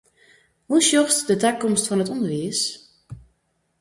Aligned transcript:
Hoe 0.69 0.81
sjochst 0.87 1.27
de 1.29 1.35
takomst 1.43 1.87
fan 1.87 2.03
it 2.03 2.11
ûnderwiis? 2.13 2.61